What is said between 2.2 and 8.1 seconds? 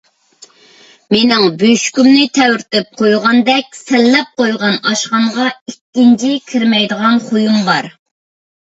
تەۋرىتىپ قويغاندەك سەنلەپ قويغان ئاشخانىغا ئىككىنچى كىرمەيدىغان خۇيۇم بار.